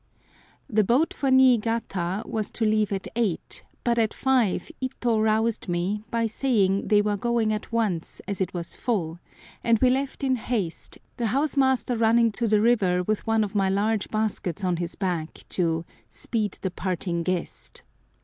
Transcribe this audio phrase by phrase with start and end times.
[0.67, 6.01] THE boat for Niigata was to leave at eight, but at five Ito roused me
[6.09, 9.19] by saying they were going at once, as it was full,
[9.63, 13.53] and we left in haste, the house master running to the river with one of
[13.53, 17.83] my large baskets on his back to "speed the parting guest."